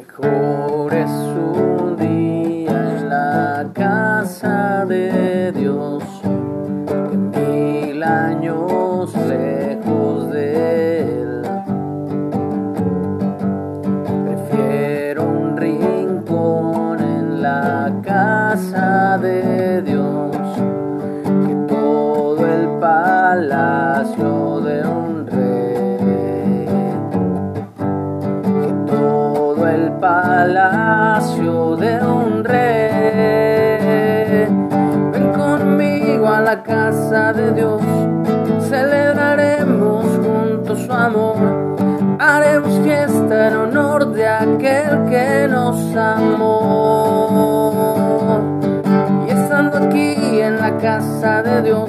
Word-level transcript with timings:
Mejor 0.00 0.94
es 0.94 1.10
un 1.10 1.94
día 1.98 2.96
en 2.96 3.08
la 3.10 3.70
casa 3.74 4.86
de 4.86 5.52
Dios 5.52 6.02
de 31.76 31.98
un 32.04 32.44
rey. 32.44 32.90
Ven 35.12 35.32
conmigo 35.32 36.28
a 36.28 36.40
la 36.40 36.62
casa 36.62 37.32
de 37.32 37.52
Dios, 37.52 37.82
celebraremos 38.68 40.04
juntos 40.04 40.80
su 40.80 40.92
amor. 40.92 41.36
Haremos 42.18 42.78
fiesta 42.80 43.48
en 43.48 43.56
honor 43.56 44.12
de 44.12 44.28
aquel 44.28 45.06
que 45.08 45.48
nos 45.48 45.96
amó. 45.96 47.22
Y 49.26 49.30
estando 49.30 49.78
aquí 49.78 50.40
en 50.40 50.60
la 50.60 50.76
casa 50.78 51.42
de 51.42 51.62
Dios, 51.62 51.88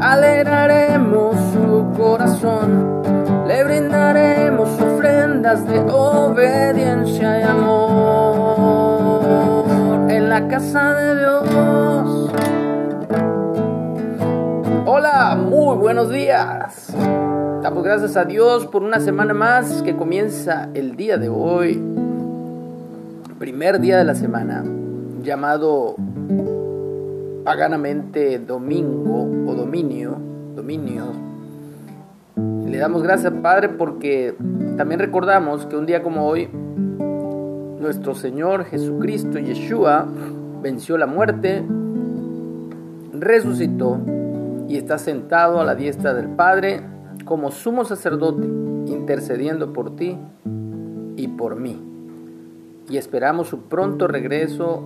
alegraremos 0.00 1.36
su 1.52 1.92
corazón. 1.96 3.02
Le 3.46 3.62
brindaremos 3.64 4.68
ofrendas 4.80 5.64
de 5.66 5.78
obediencia 5.78 7.05
de 10.56 11.18
Dios. 11.18 12.30
Hola, 14.86 15.36
muy 15.38 15.76
buenos 15.76 16.08
días. 16.08 16.94
Damos 17.62 17.84
gracias 17.84 18.16
a 18.16 18.24
Dios 18.24 18.66
por 18.66 18.82
una 18.82 18.98
semana 19.00 19.34
más 19.34 19.82
que 19.82 19.94
comienza 19.94 20.70
el 20.72 20.96
día 20.96 21.18
de 21.18 21.28
hoy, 21.28 21.78
primer 23.38 23.80
día 23.80 23.98
de 23.98 24.04
la 24.04 24.14
semana, 24.14 24.64
llamado 25.22 25.96
paganamente 27.44 28.38
domingo 28.38 29.50
o 29.50 29.54
dominio, 29.54 30.16
dominio. 30.54 31.04
Le 32.64 32.78
damos 32.78 33.02
gracias 33.02 33.30
Padre 33.42 33.68
porque 33.68 34.34
también 34.78 35.00
recordamos 35.00 35.66
que 35.66 35.76
un 35.76 35.84
día 35.84 36.02
como 36.02 36.26
hoy 36.26 36.48
nuestro 37.78 38.14
Señor 38.14 38.64
Jesucristo 38.64 39.38
Yeshua 39.38 40.08
venció 40.62 40.98
la 40.98 41.06
muerte, 41.06 41.64
resucitó 43.12 44.00
y 44.68 44.76
está 44.76 44.98
sentado 44.98 45.60
a 45.60 45.64
la 45.64 45.74
diestra 45.74 46.14
del 46.14 46.28
Padre 46.28 46.82
como 47.24 47.50
sumo 47.50 47.84
sacerdote, 47.84 48.46
intercediendo 48.86 49.72
por 49.72 49.96
ti 49.96 50.16
y 51.16 51.28
por 51.28 51.56
mí. 51.56 51.80
Y 52.88 52.98
esperamos 52.98 53.48
su 53.48 53.62
pronto 53.62 54.06
regreso 54.06 54.82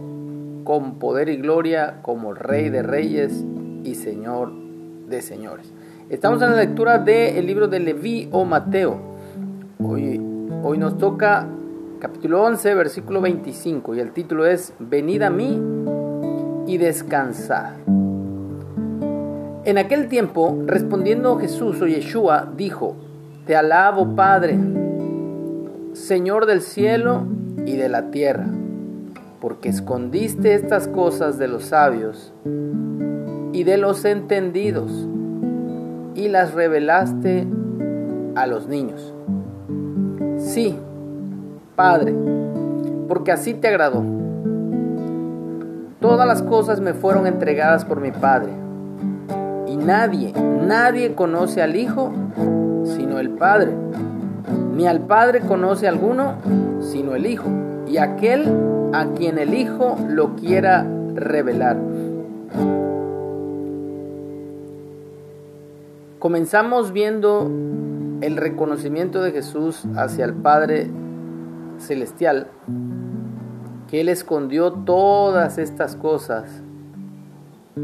con 0.64 0.98
poder 0.98 1.28
y 1.28 1.36
gloria 1.36 2.00
como 2.02 2.32
Rey 2.34 2.70
de 2.70 2.82
Reyes 2.82 3.44
y 3.84 3.94
Señor 3.94 4.52
de 5.08 5.20
Señores. 5.22 5.72
Estamos 6.08 6.42
en 6.42 6.50
la 6.50 6.56
lectura 6.56 6.98
del 6.98 7.46
libro 7.46 7.68
de 7.68 7.80
Leví 7.80 8.28
o 8.32 8.44
Mateo. 8.44 8.98
Hoy, 9.82 10.20
hoy 10.62 10.78
nos 10.78 10.98
toca 10.98 11.46
capítulo 12.00 12.42
11, 12.44 12.74
versículo 12.74 13.20
25 13.20 13.94
y 13.94 14.00
el 14.00 14.12
título 14.12 14.46
es 14.46 14.72
Venid 14.78 15.20
a 15.20 15.28
mí 15.28 15.60
y 16.66 16.78
descansad. 16.78 17.74
En 19.64 19.76
aquel 19.76 20.08
tiempo, 20.08 20.62
respondiendo 20.64 21.36
Jesús 21.36 21.82
o 21.82 21.86
Yeshua, 21.86 22.50
dijo, 22.56 22.96
Te 23.44 23.54
alabo, 23.54 24.16
Padre, 24.16 24.58
Señor 25.92 26.46
del 26.46 26.62
cielo 26.62 27.26
y 27.66 27.76
de 27.76 27.90
la 27.90 28.10
tierra, 28.10 28.46
porque 29.38 29.68
escondiste 29.68 30.54
estas 30.54 30.88
cosas 30.88 31.38
de 31.38 31.48
los 31.48 31.64
sabios 31.66 32.32
y 33.52 33.64
de 33.64 33.76
los 33.76 34.06
entendidos, 34.06 34.90
y 36.14 36.28
las 36.28 36.54
revelaste 36.54 37.46
a 38.36 38.46
los 38.46 38.68
niños. 38.68 39.12
Sí, 40.38 40.78
Padre, 41.80 42.14
porque 43.08 43.32
así 43.32 43.54
te 43.54 43.68
agradó. 43.68 44.04
Todas 45.98 46.26
las 46.26 46.42
cosas 46.42 46.78
me 46.78 46.92
fueron 46.92 47.26
entregadas 47.26 47.86
por 47.86 48.02
mi 48.02 48.10
Padre 48.10 48.52
y 49.66 49.78
nadie, 49.78 50.34
nadie 50.34 51.14
conoce 51.14 51.62
al 51.62 51.76
Hijo 51.76 52.12
sino 52.84 53.18
el 53.18 53.30
Padre. 53.30 53.72
Ni 54.76 54.86
al 54.86 55.00
Padre 55.00 55.40
conoce 55.40 55.88
alguno 55.88 56.34
sino 56.80 57.14
el 57.14 57.24
Hijo. 57.24 57.48
Y 57.88 57.96
aquel 57.96 58.44
a 58.92 59.06
quien 59.16 59.38
el 59.38 59.54
Hijo 59.54 59.96
lo 60.06 60.36
quiera 60.36 60.84
revelar. 61.14 61.78
Comenzamos 66.18 66.92
viendo 66.92 67.50
el 68.20 68.36
reconocimiento 68.36 69.22
de 69.22 69.32
Jesús 69.32 69.84
hacia 69.96 70.26
el 70.26 70.34
Padre 70.34 70.90
Celestial, 71.80 72.48
que 73.88 74.00
Él 74.00 74.08
escondió 74.08 74.72
todas 74.72 75.58
estas 75.58 75.96
cosas. 75.96 76.62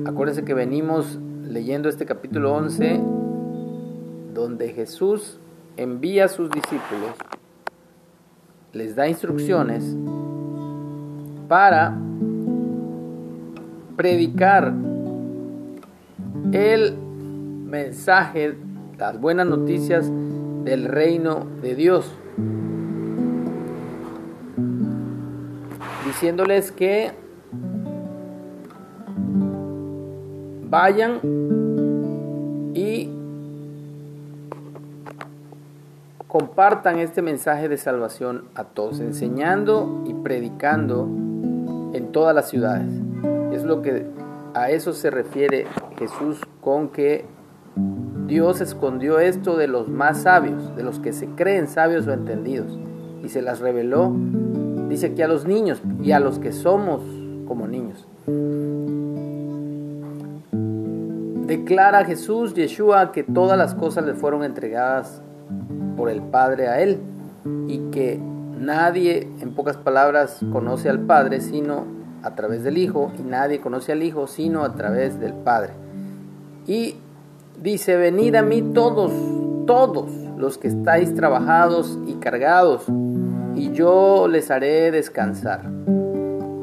Acuérdense 0.05 0.45
que 0.45 0.55
venimos 0.55 1.19
leyendo 1.43 1.89
este 1.89 2.07
capítulo 2.07 2.55
11, 2.55 3.01
donde 4.35 4.69
Jesús 4.69 5.41
envía 5.77 6.27
a 6.27 6.29
sus 6.29 6.51
discípulos, 6.51 7.13
les 8.73 8.95
da 8.95 9.09
instrucciones 9.09 9.97
para 11.49 11.97
predicar 13.97 14.75
el 16.53 16.97
mensaje, 17.65 18.57
las 18.99 19.21
buenas 19.21 19.47
noticias 19.47 20.11
del 20.65 20.85
reino 20.85 21.47
de 21.63 21.75
Dios, 21.75 22.13
diciéndoles 26.17 26.73
que 26.73 27.13
vayan 30.71 31.21
y 32.73 33.11
compartan 36.27 37.01
este 37.01 37.21
mensaje 37.21 37.69
de 37.69 37.77
salvación 37.77 38.45
a 38.55 38.65
todos, 38.65 39.01
enseñando 39.01 40.05
y 40.07 40.15
predicando 40.15 41.03
en 41.93 42.13
todas 42.13 42.35
las 42.35 42.49
ciudades. 42.49 42.89
Es 43.53 43.65
lo 43.65 43.83
que 43.83 44.07
a 44.55 44.71
eso 44.71 44.95
se 44.95 45.11
refiere 45.11 45.67
Jesús 45.99 46.41
con 46.63 46.89
que 46.89 47.27
Dios 48.27 48.63
escondió 48.63 49.19
esto 49.19 49.59
de 49.59 49.69
los 49.69 49.89
más 49.89 50.23
sabios, 50.23 50.75
de 50.77 50.83
los 50.83 50.99
que 50.99 51.13
se 51.13 51.27
creen 51.27 51.69
sabios 51.69 52.07
o 52.07 52.13
entendidos, 52.15 52.79
y 53.23 53.29
se 53.29 53.43
las 53.43 53.61
reveló, 53.61 54.15
dice 54.89 55.15
que 55.15 55.25
a 55.25 55.29
los 55.29 55.47
niños 55.47 55.81
y 56.03 56.13
a 56.13 56.21
los 56.21 56.39
que 56.39 56.53
somos 56.53 57.03
como 57.47 57.67
niños. 57.67 58.07
Declara 61.47 62.05
Jesús, 62.05 62.55
Yeshua, 62.55 63.13
que 63.13 63.23
todas 63.23 63.57
las 63.57 63.75
cosas 63.75 64.05
le 64.05 64.15
fueron 64.15 64.43
entregadas 64.43 65.23
por 65.97 66.11
el 66.11 66.21
Padre 66.21 66.69
a 66.69 66.81
Él 66.81 66.99
y 67.69 67.79
que 67.91 68.21
nadie, 68.59 69.29
en 69.41 69.55
pocas 69.55 69.77
palabras, 69.77 70.41
conoce 70.53 70.89
al 70.89 71.01
Padre 71.01 71.41
sino 71.41 71.85
a 72.23 72.35
través 72.35 72.65
del 72.65 72.79
Hijo 72.79 73.13
y 73.19 73.23
nadie 73.23 73.61
conoce 73.61 73.93
al 73.93 74.03
Hijo 74.03 74.27
sino 74.27 74.65
a 74.65 74.75
través 74.75 75.21
del 75.21 75.35
Padre. 75.35 75.75
Y 76.67 76.97
dice, 77.63 77.97
venid 77.97 78.35
a 78.35 78.43
mí 78.43 78.63
todos, 78.75 79.13
todos 79.67 80.11
los 80.37 80.59
que 80.59 80.69
estáis 80.69 81.15
trabajados 81.15 81.97
y 82.07 82.15
cargados, 82.15 82.85
y 83.57 83.73
yo 83.73 84.29
les 84.29 84.51
haré 84.51 84.91
descansar. 84.91 85.63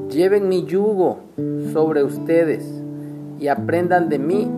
Lleven 0.10 0.48
mi 0.48 0.63
yugo 0.66 1.22
sobre 1.74 2.04
ustedes 2.04 2.63
y 3.40 3.48
aprendan 3.48 4.10
de 4.10 4.19
mí 4.19 4.50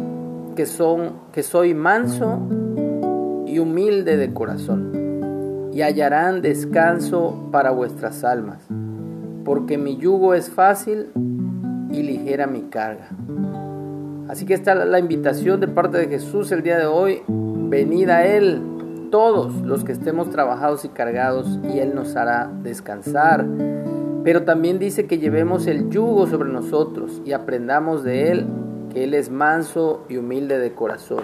que, 0.55 0.65
son, 0.65 1.13
que 1.31 1.43
soy 1.43 1.73
manso 1.73 2.39
y 3.47 3.59
humilde 3.59 4.17
de 4.17 4.33
corazón, 4.33 5.71
y 5.71 5.81
hallarán 5.81 6.41
descanso 6.41 7.49
para 7.51 7.71
vuestras 7.71 8.23
almas, 8.23 8.67
porque 9.45 9.77
mi 9.77 9.97
yugo 9.97 10.33
es 10.33 10.49
fácil 10.49 11.07
y 11.91 12.03
ligera 12.03 12.47
mi 12.47 12.63
carga. 12.63 13.09
Así 14.27 14.45
que 14.45 14.55
está 14.55 14.75
la 14.75 14.99
invitación 14.99 15.59
de 15.61 15.67
parte 15.67 15.99
de 15.99 16.07
Jesús 16.07 16.51
el 16.51 16.63
día 16.63 16.77
de 16.77 16.85
hoy, 16.85 17.21
venid 17.27 18.09
a 18.09 18.25
Él 18.25 18.74
todos 19.09 19.61
los 19.61 19.83
que 19.83 19.91
estemos 19.91 20.29
trabajados 20.29 20.85
y 20.85 20.89
cargados 20.89 21.59
y 21.63 21.79
Él 21.79 21.95
nos 21.95 22.15
hará 22.15 22.51
descansar. 22.63 23.45
Pero 24.23 24.43
también 24.43 24.79
dice 24.79 25.05
que 25.05 25.19
llevemos 25.19 25.67
el 25.67 25.89
yugo 25.89 26.27
sobre 26.27 26.49
nosotros 26.49 27.21
y 27.25 27.33
aprendamos 27.33 28.03
de 28.03 28.31
Él, 28.31 28.47
que 28.91 29.03
Él 29.03 29.13
es 29.13 29.29
manso 29.29 30.03
y 30.09 30.17
humilde 30.17 30.57
de 30.57 30.73
corazón. 30.73 31.23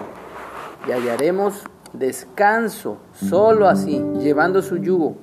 Y 0.88 0.92
hallaremos 0.92 1.64
descanso 1.92 2.98
solo 3.12 3.68
así, 3.68 4.02
llevando 4.20 4.62
su 4.62 4.76
yugo. 4.76 5.16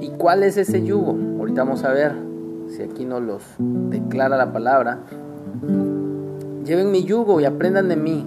¿Y 0.00 0.10
cuál 0.10 0.42
es 0.42 0.56
ese 0.56 0.82
yugo? 0.82 1.16
Ahorita 1.38 1.64
vamos 1.64 1.84
a 1.84 1.92
ver 1.92 2.12
si 2.68 2.82
aquí 2.82 3.04
nos 3.04 3.22
los 3.22 3.42
declara 3.58 4.36
la 4.36 4.52
palabra. 4.52 4.98
Lleven 6.64 6.90
mi 6.90 7.04
yugo 7.04 7.40
y 7.40 7.44
aprendan 7.44 7.88
de 7.88 7.96
mí, 7.96 8.26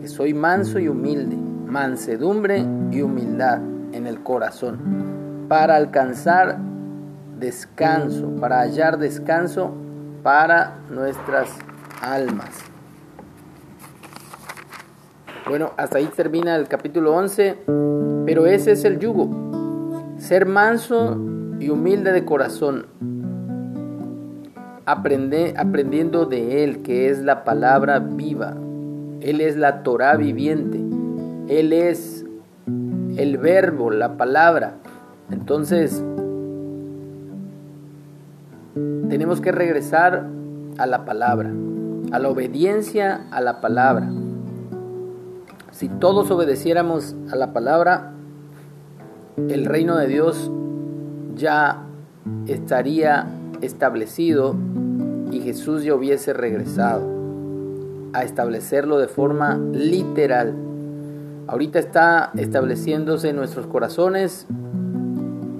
que 0.00 0.08
soy 0.08 0.34
manso 0.34 0.78
y 0.78 0.88
humilde, 0.88 1.36
mansedumbre 1.68 2.64
y 2.90 3.02
humildad 3.02 3.60
en 3.92 4.06
el 4.06 4.22
corazón, 4.22 5.46
para 5.48 5.76
alcanzar 5.76 6.58
descanso, 7.38 8.34
para 8.40 8.60
hallar 8.60 8.98
descanso 8.98 9.72
para 10.22 10.78
nuestras 10.90 11.50
almas. 12.02 12.50
Bueno, 15.48 15.72
hasta 15.76 15.98
ahí 15.98 16.10
termina 16.14 16.56
el 16.56 16.68
capítulo 16.68 17.14
11, 17.14 17.58
pero 18.26 18.46
ese 18.46 18.72
es 18.72 18.84
el 18.84 18.98
yugo, 18.98 19.30
ser 20.18 20.46
manso 20.46 21.16
y 21.58 21.70
humilde 21.70 22.12
de 22.12 22.24
corazón, 22.24 22.86
aprende, 24.84 25.54
aprendiendo 25.56 26.26
de 26.26 26.64
Él, 26.64 26.82
que 26.82 27.10
es 27.10 27.20
la 27.20 27.44
palabra 27.44 27.98
viva, 27.98 28.56
Él 29.20 29.40
es 29.40 29.56
la 29.56 29.82
Torah 29.82 30.16
viviente, 30.16 30.77
Él 31.48 31.72
es 31.72 32.24
el 33.16 33.38
verbo, 33.38 33.90
la 33.90 34.16
palabra. 34.16 34.74
Entonces, 35.30 36.04
tenemos 39.08 39.40
que 39.40 39.52
regresar 39.52 40.26
a 40.78 40.86
la 40.86 41.04
palabra, 41.04 41.50
a 42.12 42.18
la 42.18 42.28
obediencia 42.28 43.26
a 43.30 43.40
la 43.40 43.60
palabra. 43.60 44.10
Si 45.70 45.88
todos 45.88 46.30
obedeciéramos 46.30 47.16
a 47.30 47.36
la 47.36 47.52
palabra, 47.52 48.12
el 49.48 49.64
reino 49.64 49.96
de 49.96 50.06
Dios 50.08 50.50
ya 51.36 51.84
estaría 52.46 53.26
establecido 53.60 54.56
y 55.30 55.40
Jesús 55.40 55.84
ya 55.84 55.94
hubiese 55.94 56.32
regresado 56.32 57.06
a 58.12 58.24
establecerlo 58.24 58.98
de 58.98 59.08
forma 59.08 59.56
literal. 59.56 60.67
Ahorita 61.48 61.80
está 61.80 62.30
estableciéndose 62.36 63.30
en 63.30 63.36
nuestros 63.36 63.66
corazones 63.66 64.46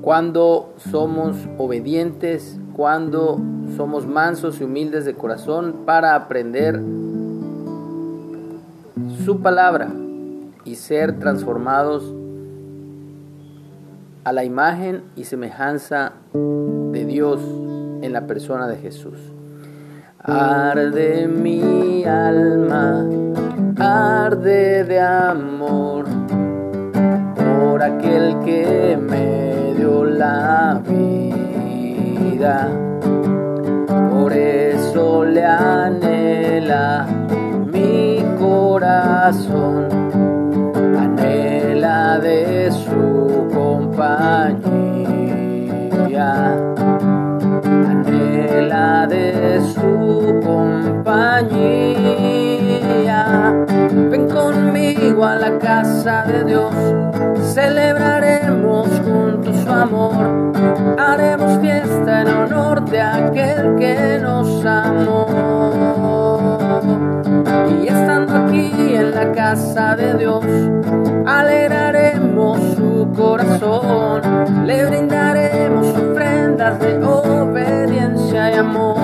cuando 0.02 0.72
somos 0.76 1.36
obedientes 1.58 2.60
cuando 2.78 3.40
somos 3.76 4.06
mansos 4.06 4.60
y 4.60 4.64
humildes 4.64 5.04
de 5.04 5.14
corazón 5.14 5.82
para 5.84 6.14
aprender 6.14 6.80
su 9.24 9.40
palabra 9.42 9.92
y 10.64 10.76
ser 10.76 11.18
transformados 11.18 12.14
a 14.22 14.32
la 14.32 14.44
imagen 14.44 15.02
y 15.16 15.24
semejanza 15.24 16.12
de 16.32 17.04
Dios 17.04 17.40
en 18.00 18.12
la 18.12 18.28
persona 18.28 18.68
de 18.68 18.76
Jesús. 18.76 19.18
Arde 20.24 21.28
mi 21.28 22.04
alma, 22.04 23.06
arde 23.78 24.82
de 24.82 25.00
amor 25.00 26.06
por 27.36 27.80
aquel 27.80 28.36
que 28.44 28.98
me 29.00 29.74
dio 29.76 30.04
la 30.04 30.82
vida. 30.88 32.68
Por 34.10 34.32
eso 34.32 35.24
le 35.24 35.44
anhela 35.44 37.06
mi 37.72 38.20
corazón, 38.40 39.86
anhela 40.98 42.18
de 42.18 42.72
su 42.72 43.48
compañía, 43.54 44.67
Ven 54.10 54.28
conmigo 54.28 55.24
a 55.24 55.36
la 55.36 55.56
casa 55.58 56.24
de 56.24 56.42
Dios, 56.42 56.74
celebraremos 57.54 58.88
juntos 59.04 59.54
su 59.62 59.70
amor, 59.70 60.52
haremos 60.98 61.60
fiesta 61.60 62.22
en 62.22 62.28
honor 62.28 62.84
de 62.90 63.00
aquel 63.00 63.76
que 63.76 64.18
nos 64.20 64.66
amó. 64.66 65.28
Y 67.82 67.86
estando 67.86 68.34
aquí 68.34 68.96
en 68.96 69.14
la 69.14 69.30
casa 69.30 69.94
de 69.94 70.14
Dios, 70.14 70.44
alegraremos 71.24 72.58
su 72.74 73.12
corazón, 73.16 74.66
le 74.66 74.86
brindaremos 74.86 75.86
ofrendas 75.86 76.80
de 76.80 77.00
obediencia 77.04 78.50
y 78.50 78.54
amor. 78.54 78.97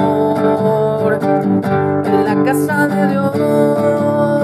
Casa 2.55 2.87
de 2.87 3.09
Dios. 3.09 4.44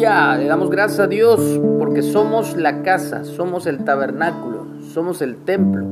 Le 0.00 0.46
damos 0.46 0.70
gracias 0.70 1.00
a 1.00 1.06
Dios 1.06 1.60
porque 1.78 2.00
somos 2.00 2.56
la 2.56 2.82
casa, 2.82 3.22
somos 3.24 3.66
el 3.66 3.84
tabernáculo, 3.84 4.64
somos 4.94 5.20
el 5.20 5.36
templo 5.36 5.86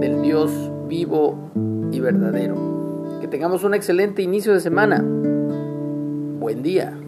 del 0.00 0.20
Dios 0.20 0.50
vivo 0.86 1.50
y 1.90 2.00
verdadero. 2.00 3.18
Que 3.22 3.28
tengamos 3.28 3.64
un 3.64 3.72
excelente 3.72 4.20
inicio 4.20 4.52
de 4.52 4.60
semana. 4.60 5.02
Buen 6.40 6.62
día. 6.62 7.01